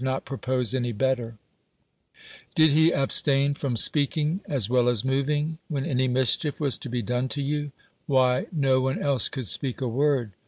—THE 0.01 0.05
WORLD'S 0.07 0.71
FAMOUS 0.71 0.95
ORATIONS 0.99 1.37
Did 2.55 2.71
he 2.71 2.91
abstain 2.91 3.53
from 3.53 3.77
speaking 3.77 4.41
as 4.49 4.67
well 4.67 4.89
as 4.89 5.03
mov 5.03 5.29
ing, 5.29 5.59
when 5.67 5.85
any 5.85 6.07
mischief 6.07 6.59
was 6.59 6.79
to 6.79 6.89
be 6.89 7.03
done 7.03 7.27
to 7.27 7.39
youl 7.43 7.71
Why, 8.07 8.47
no 8.51 8.81
one 8.81 8.97
else 8.97 9.29
could 9.29 9.45
speak 9.47 9.79
a 9.79 9.87
word. 9.87 10.31